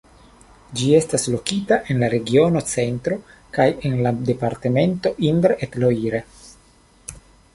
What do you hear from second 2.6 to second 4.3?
Centro kaj en la